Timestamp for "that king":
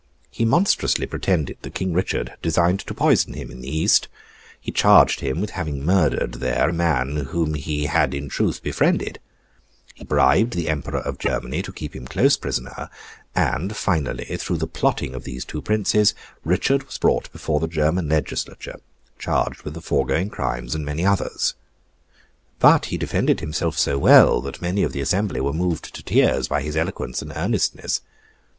1.61-1.93